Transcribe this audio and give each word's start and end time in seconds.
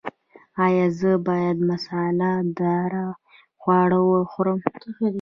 ایا 0.65 0.85
زه 0.99 1.11
باید 1.27 1.57
مساله 1.69 2.31
دار 2.59 2.91
خواړه 3.61 3.99
وخورم؟ 4.09 4.59